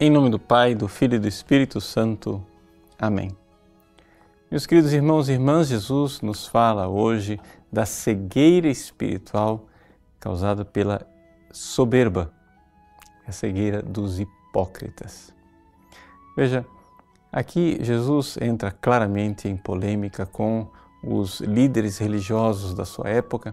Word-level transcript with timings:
Em 0.00 0.10
nome 0.10 0.30
do 0.30 0.38
Pai, 0.38 0.76
do 0.76 0.86
Filho 0.86 1.16
e 1.16 1.18
do 1.18 1.26
Espírito 1.26 1.80
Santo. 1.80 2.40
Amém. 2.96 3.36
Meus 4.48 4.64
queridos 4.64 4.92
irmãos 4.92 5.28
e 5.28 5.32
irmãs, 5.32 5.66
Jesus 5.66 6.20
nos 6.20 6.46
fala 6.46 6.86
hoje 6.86 7.40
da 7.72 7.84
cegueira 7.84 8.68
espiritual 8.68 9.66
causada 10.20 10.64
pela 10.64 11.04
soberba, 11.50 12.32
a 13.26 13.32
cegueira 13.32 13.82
dos 13.82 14.20
hipócritas. 14.20 15.34
Veja, 16.36 16.64
aqui 17.32 17.76
Jesus 17.80 18.38
entra 18.40 18.70
claramente 18.70 19.48
em 19.48 19.56
polêmica 19.56 20.24
com 20.24 20.68
os 21.02 21.40
líderes 21.40 21.98
religiosos 21.98 22.72
da 22.72 22.84
sua 22.84 23.08
época 23.08 23.52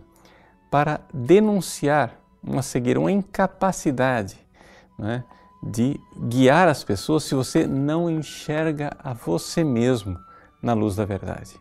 para 0.69 1.01
denunciar 1.11 2.19
uma 2.43 2.61
cegueira, 2.61 2.99
uma 2.99 3.11
incapacidade 3.11 4.37
né, 4.95 5.23
de 5.65 5.99
guiar 6.15 6.67
as 6.67 6.83
pessoas 6.83 7.23
se 7.23 7.33
você 7.33 7.65
não 7.65 8.09
enxerga 8.09 8.95
a 8.99 9.13
você 9.13 9.63
mesmo 9.63 10.17
na 10.61 10.73
luz 10.73 10.95
da 10.95 11.05
verdade. 11.05 11.59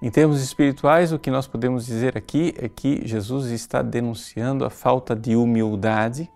Em 0.00 0.10
termos 0.10 0.40
espirituais, 0.40 1.12
o 1.12 1.18
que 1.18 1.30
nós 1.30 1.46
podemos 1.46 1.84
dizer 1.84 2.16
aqui 2.16 2.54
é 2.58 2.68
que 2.68 3.06
Jesus 3.06 3.50
está 3.50 3.82
denunciando 3.82 4.64
a 4.64 4.70
falta 4.70 5.16
de 5.16 5.34
humildade 5.34 6.30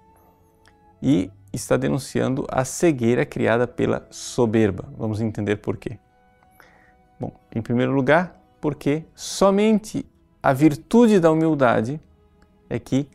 e 1.00 1.30
está 1.52 1.77
denunciando 1.77 2.47
a 2.50 2.64
cegueira 2.64 3.24
criada 3.24 3.66
pela 3.69 4.06
soberba. 4.11 4.88
Vamos 4.97 5.20
entender 5.20 5.56
por 5.56 5.77
quê. 5.77 5.98
Bom, 7.20 7.33
em 7.55 7.61
primeiro 7.61 7.92
lugar, 7.92 8.41
porque 8.61 9.05
somente 9.14 10.06
a 10.42 10.52
virtude 10.52 11.20
da 11.20 11.30
humildade 11.30 12.00
é 12.69 12.78
que 12.78 13.06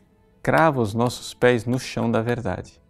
crava 0.42 0.80
os 0.80 0.94
nossos 0.94 1.34
pés 1.34 1.64
no 1.64 1.78
chão 1.78 2.10
da 2.10 2.22
verdade. 2.22 2.80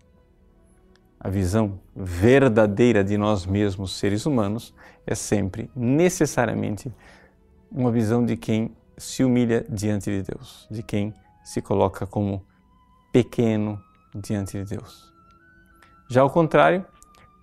A 1.27 1.29
visão 1.29 1.81
verdadeira 1.93 3.03
de 3.03 3.19
nós 3.19 3.47
mesmos, 3.47 3.97
seres 3.99 4.27
humanos, 4.27 4.73
é 5.05 5.13
sempre 5.13 5.69
necessariamente 5.75 6.95
uma 7.69 7.91
visão 7.91 8.25
de 8.25 8.37
quem 8.37 8.77
se 8.97 9.25
humilha 9.25 9.67
diante 9.69 10.09
de 10.09 10.23
Deus, 10.23 10.69
de 10.71 10.85
quem 10.85 11.13
se 11.43 11.61
coloca 11.61 12.07
como 12.07 12.47
pequeno 13.13 13.83
diante 14.15 14.53
de 14.63 14.77
Deus. 14.77 15.13
Já 16.09 16.21
ao 16.21 16.31
contrário, 16.31 16.87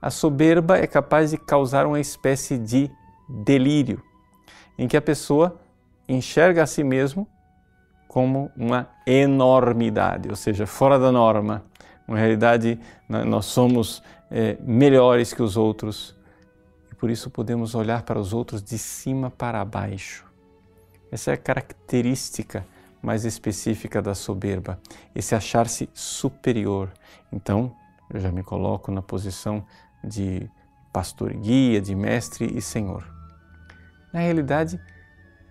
a 0.01 0.09
soberba 0.09 0.77
é 0.77 0.87
capaz 0.87 1.31
de 1.31 1.37
causar 1.37 1.85
uma 1.85 1.99
espécie 1.99 2.57
de 2.57 2.89
delírio, 3.27 4.01
em 4.77 4.87
que 4.87 4.95
a 4.95 5.01
pessoa 5.01 5.59
enxerga 6.07 6.63
a 6.63 6.65
si 6.65 6.85
mesmo 6.85 7.27
como 8.07 8.49
uma 8.55 8.87
enormidade, 9.05 10.29
ou 10.29 10.37
seja, 10.37 10.65
fora 10.65 10.97
da 10.97 11.11
norma. 11.11 11.65
Na 12.07 12.17
realidade, 12.17 12.79
nós 13.07 13.45
somos 13.45 14.03
é, 14.29 14.57
melhores 14.61 15.33
que 15.33 15.41
os 15.41 15.55
outros 15.55 16.15
e 16.91 16.95
por 16.95 17.09
isso 17.09 17.29
podemos 17.29 17.75
olhar 17.75 18.03
para 18.03 18.19
os 18.19 18.33
outros 18.33 18.61
de 18.61 18.77
cima 18.77 19.31
para 19.31 19.63
baixo. 19.63 20.25
Essa 21.11 21.31
é 21.31 21.33
a 21.35 21.37
característica 21.37 22.65
mais 23.01 23.25
específica 23.25 24.01
da 24.01 24.15
soberba, 24.15 24.79
esse 25.13 25.35
achar-se 25.35 25.89
superior. 25.93 26.91
Então, 27.31 27.75
eu 28.09 28.19
já 28.19 28.31
me 28.31 28.43
coloco 28.43 28.91
na 28.91 29.01
posição 29.01 29.65
de 30.03 30.49
pastor 30.91 31.33
guia, 31.33 31.81
de 31.81 31.93
mestre 31.93 32.51
e 32.55 32.61
senhor. 32.61 33.03
Na 34.13 34.19
realidade, 34.21 34.79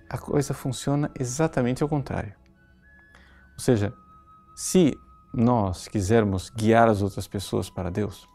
a 0.08 0.18
coisa 0.18 0.54
funciona 0.54 1.10
exatamente 1.18 1.82
ao 1.82 1.88
contrário. 1.88 2.34
Ou 3.54 3.60
seja, 3.60 3.92
se 4.56 4.96
nós 5.32 5.88
quisermos 5.88 6.50
guiar 6.50 6.88
as 6.88 7.02
outras 7.02 7.26
pessoas 7.26 7.70
para 7.70 7.90
Deus, 7.90 8.28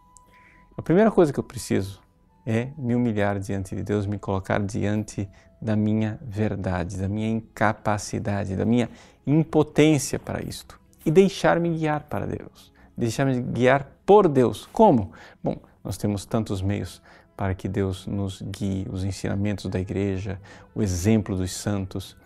a 0.77 0.81
primeira 0.81 1.11
coisa 1.11 1.33
que 1.33 1.39
eu 1.39 1.43
preciso 1.43 2.01
é 2.45 2.69
me 2.77 2.95
humilhar 2.95 3.39
diante 3.39 3.75
de 3.75 3.83
Deus, 3.83 4.05
me 4.05 4.17
colocar 4.17 4.59
diante 4.61 5.27
da 5.61 5.75
minha 5.75 6.19
verdade, 6.21 6.97
da 6.97 7.09
minha 7.09 7.29
incapacidade, 7.29 8.55
da 8.55 8.63
minha 8.63 8.89
impotência 9.25 10.19
para 10.19 10.43
isto 10.43 10.79
e 11.05 11.11
deixar-me 11.11 11.69
guiar 11.69 12.03
para 12.03 12.25
Deus, 12.25 12.71
deixar-me 12.95 13.41
guiar 13.41 13.87
por 14.05 14.27
Deus. 14.27 14.67
Como? 14.71 15.11
Bom, 15.43 15.57
nós 15.83 15.97
temos 15.97 16.25
tantos 16.25 16.61
meios 16.61 17.01
para 17.35 17.53
que 17.53 17.67
Deus 17.67 18.07
nos 18.07 18.41
guie, 18.41 18.87
os 18.91 19.03
ensinamentos 19.03 19.65
da 19.65 19.79
igreja, 19.79 20.39
o 20.73 20.81
exemplo 20.81 21.35
dos 21.35 21.53
santos. 21.53 22.17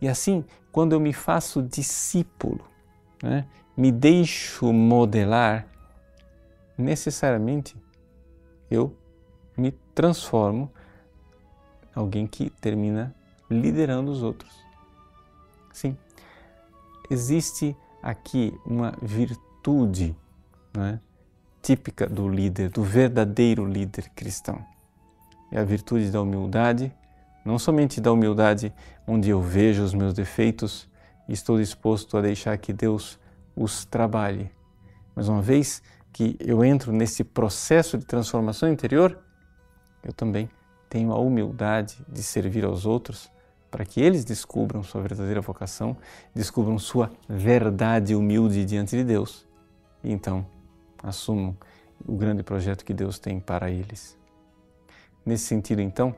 E 0.00 0.08
assim, 0.08 0.44
quando 0.70 0.92
eu 0.92 1.00
me 1.00 1.12
faço 1.12 1.62
discípulo, 1.62 2.64
né, 3.22 3.46
me 3.78 3.92
deixo 3.92 4.72
modelar, 4.72 5.64
necessariamente 6.76 7.76
eu 8.68 8.92
me 9.56 9.70
transformo 9.94 10.68
alguém 11.94 12.26
que 12.26 12.50
termina 12.50 13.14
liderando 13.48 14.10
os 14.10 14.20
outros. 14.20 14.52
Sim, 15.72 15.96
existe 17.08 17.76
aqui 18.02 18.52
uma 18.66 18.98
virtude 19.00 20.16
né, 20.76 20.98
típica 21.62 22.08
do 22.08 22.28
líder, 22.28 22.70
do 22.70 22.82
verdadeiro 22.82 23.64
líder 23.64 24.10
cristão. 24.10 24.60
É 25.52 25.60
a 25.60 25.64
virtude 25.64 26.10
da 26.10 26.20
humildade, 26.20 26.92
não 27.44 27.60
somente 27.60 28.00
da 28.00 28.10
humildade 28.10 28.72
onde 29.06 29.30
eu 29.30 29.40
vejo 29.40 29.84
os 29.84 29.94
meus 29.94 30.14
defeitos 30.14 30.88
e 31.28 31.32
estou 31.32 31.58
disposto 31.58 32.18
a 32.18 32.20
deixar 32.20 32.58
que 32.58 32.72
Deus 32.72 33.20
os 33.58 33.84
trabalhe, 33.84 34.50
mas 35.14 35.28
uma 35.28 35.42
vez 35.42 35.82
que 36.12 36.36
eu 36.40 36.64
entro 36.64 36.92
nesse 36.92 37.24
processo 37.24 37.98
de 37.98 38.04
transformação 38.04 38.70
interior, 38.70 39.18
eu 40.02 40.12
também 40.12 40.48
tenho 40.88 41.12
a 41.12 41.18
humildade 41.18 41.98
de 42.08 42.22
servir 42.22 42.64
aos 42.64 42.86
outros 42.86 43.30
para 43.70 43.84
que 43.84 44.00
eles 44.00 44.24
descubram 44.24 44.82
sua 44.82 45.02
verdadeira 45.02 45.40
vocação, 45.40 45.96
descubram 46.34 46.78
sua 46.78 47.10
verdade 47.28 48.14
humilde 48.14 48.64
diante 48.64 48.96
de 48.96 49.04
Deus 49.04 49.46
e 50.02 50.12
então 50.12 50.46
assumam 51.02 51.56
o 52.06 52.16
grande 52.16 52.42
projeto 52.42 52.84
que 52.84 52.94
Deus 52.94 53.18
tem 53.18 53.40
para 53.40 53.70
eles. 53.70 54.16
Nesse 55.26 55.44
sentido, 55.44 55.82
então, 55.82 56.14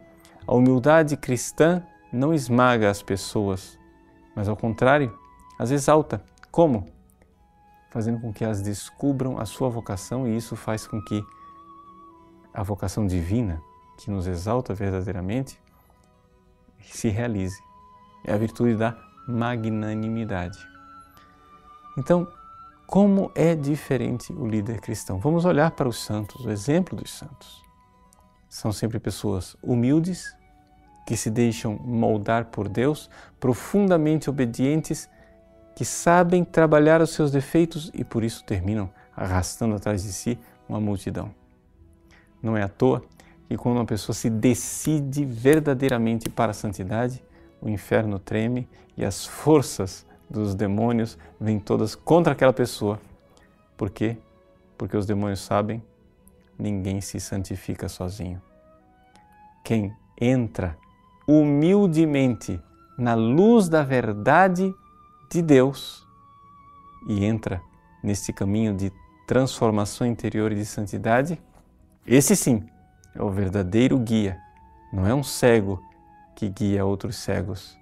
a 0.46 0.54
humildade 0.54 1.16
cristã 1.16 1.82
não 2.12 2.32
esmaga 2.34 2.90
as 2.90 3.02
pessoas, 3.02 3.78
mas 4.36 4.48
ao 4.48 4.56
contrário, 4.56 5.16
as 5.58 5.70
exalta. 5.70 6.22
Como? 6.50 6.86
Fazendo 7.90 8.20
com 8.20 8.32
que 8.32 8.44
elas 8.44 8.62
descubram 8.62 9.38
a 9.38 9.44
sua 9.44 9.68
vocação 9.68 10.26
e 10.26 10.36
isso 10.36 10.54
faz 10.56 10.86
com 10.86 11.02
que 11.02 11.24
a 12.54 12.62
vocação 12.62 13.06
divina, 13.06 13.60
que 13.98 14.10
nos 14.10 14.26
exalta 14.26 14.72
verdadeiramente, 14.74 15.60
se 16.80 17.08
realize. 17.08 17.60
É 18.24 18.32
a 18.32 18.36
virtude 18.36 18.76
da 18.76 18.96
magnanimidade. 19.26 20.58
Então, 21.98 22.26
como 22.86 23.30
é 23.34 23.54
diferente 23.54 24.32
o 24.32 24.46
líder 24.46 24.80
cristão? 24.80 25.18
Vamos 25.18 25.44
olhar 25.44 25.70
para 25.72 25.88
os 25.88 26.02
santos, 26.02 26.44
o 26.44 26.50
exemplo 26.50 26.96
dos 26.96 27.10
santos. 27.10 27.62
São 28.48 28.72
sempre 28.72 28.98
pessoas 28.98 29.56
humildes, 29.62 30.34
que 31.06 31.16
se 31.16 31.30
deixam 31.30 31.76
moldar 31.76 32.46
por 32.46 32.68
Deus, 32.68 33.10
profundamente 33.38 34.28
obedientes, 34.28 35.08
que 35.74 35.84
sabem 35.84 36.44
trabalhar 36.44 37.00
os 37.00 37.10
seus 37.10 37.30
defeitos 37.30 37.90
e 37.94 38.04
por 38.04 38.22
isso 38.22 38.44
terminam 38.44 38.90
arrastando 39.16 39.74
atrás 39.74 40.02
de 40.02 40.12
si 40.12 40.38
uma 40.68 40.80
multidão. 40.80 41.34
Não 42.42 42.56
é 42.56 42.62
à 42.62 42.68
toa 42.68 43.02
que 43.48 43.56
quando 43.56 43.76
uma 43.76 43.84
pessoa 43.84 44.14
se 44.14 44.30
decide 44.30 45.24
verdadeiramente 45.24 46.28
para 46.28 46.52
a 46.52 46.54
santidade, 46.54 47.22
o 47.60 47.68
inferno 47.68 48.18
treme 48.18 48.68
e 48.96 49.04
as 49.04 49.26
forças 49.26 50.06
dos 50.28 50.54
demônios 50.54 51.18
vêm 51.40 51.58
todas 51.58 51.94
contra 51.94 52.32
aquela 52.32 52.52
pessoa. 52.52 53.00
Por 53.76 53.90
quê? 53.90 54.16
Porque 54.78 54.96
os 54.96 55.04
demônios 55.04 55.40
sabem, 55.40 55.82
ninguém 56.58 57.00
se 57.00 57.18
santifica 57.18 57.88
sozinho. 57.88 58.40
Quem 59.64 59.92
entra 60.20 60.76
humildemente 61.26 62.60
na 62.96 63.14
luz 63.14 63.68
da 63.68 63.82
verdade 63.82 64.72
de 65.30 65.40
Deus 65.40 66.06
e 67.06 67.24
entra 67.24 67.62
nesse 68.02 68.32
caminho 68.32 68.74
de 68.74 68.92
transformação 69.26 70.06
interior 70.06 70.52
e 70.52 70.56
de 70.56 70.66
santidade, 70.66 71.40
esse 72.06 72.34
sim 72.34 72.66
é 73.14 73.22
o 73.22 73.30
verdadeiro 73.30 73.98
guia. 73.98 74.38
Não 74.92 75.06
é 75.06 75.14
um 75.14 75.22
cego 75.22 75.82
que 76.34 76.48
guia 76.48 76.84
outros 76.84 77.16
cegos, 77.16 77.78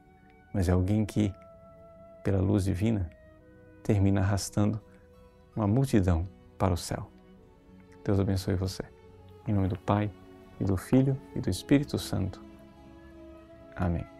mas 0.52 0.68
é 0.68 0.72
alguém 0.72 1.04
que 1.04 1.32
pela 2.22 2.40
luz 2.40 2.64
divina, 2.64 3.08
termina 3.82 4.20
arrastando 4.20 4.80
uma 5.56 5.66
multidão 5.66 6.28
para 6.58 6.74
o 6.74 6.76
céu. 6.76 7.10
Deus 8.04 8.20
abençoe 8.20 8.54
você. 8.54 8.82
Em 9.46 9.52
nome 9.52 9.68
do 9.68 9.78
Pai, 9.78 10.10
e 10.60 10.64
do 10.64 10.76
Filho 10.76 11.18
e 11.34 11.40
do 11.40 11.48
Espírito 11.48 11.98
Santo. 11.98 12.40
Amém. 13.74 14.17